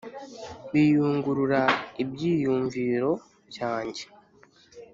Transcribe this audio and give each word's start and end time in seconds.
Biyungurura 0.71 1.61
ibyiyunviro 2.03 3.11
byanjye 3.49 4.03